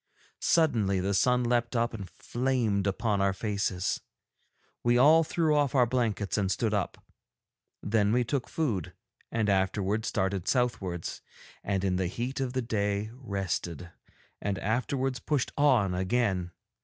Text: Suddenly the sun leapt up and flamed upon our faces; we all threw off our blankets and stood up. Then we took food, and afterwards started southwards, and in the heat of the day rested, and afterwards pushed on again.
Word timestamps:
Suddenly 0.39 0.99
the 0.99 1.13
sun 1.13 1.43
leapt 1.43 1.75
up 1.75 1.93
and 1.93 2.09
flamed 2.09 2.87
upon 2.87 3.21
our 3.21 3.33
faces; 3.33 4.01
we 4.83 4.97
all 4.97 5.23
threw 5.23 5.55
off 5.55 5.75
our 5.75 5.85
blankets 5.85 6.39
and 6.39 6.49
stood 6.51 6.73
up. 6.73 6.97
Then 7.83 8.11
we 8.11 8.23
took 8.23 8.49
food, 8.49 8.93
and 9.31 9.47
afterwards 9.47 10.07
started 10.07 10.47
southwards, 10.47 11.21
and 11.63 11.83
in 11.83 11.97
the 11.97 12.07
heat 12.07 12.39
of 12.39 12.53
the 12.53 12.63
day 12.63 13.11
rested, 13.13 13.91
and 14.41 14.57
afterwards 14.57 15.19
pushed 15.19 15.51
on 15.55 15.93
again. 15.93 16.49